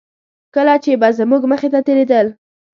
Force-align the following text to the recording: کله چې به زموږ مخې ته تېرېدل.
کله 0.55 0.75
چې 0.83 0.91
به 1.01 1.09
زموږ 1.19 1.41
مخې 1.51 1.69
ته 1.73 1.79
تېرېدل. 1.87 2.27